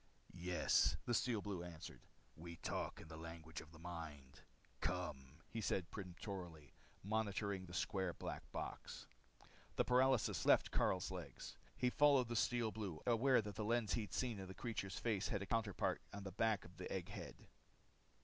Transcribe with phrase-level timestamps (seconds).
[0.33, 2.01] "Yes," the Steel Blue answered.
[2.35, 4.41] "We talk in the language of the mind.
[4.79, 9.05] Come!" he said peremptorily, motioning with the square black box.
[9.75, 11.55] The paralysis left Karyl's legs.
[11.77, 15.27] He followed the Steel Blue, aware that the lens he'd seen on the creature's face
[15.27, 17.35] had a counterpart on the back of the egg head.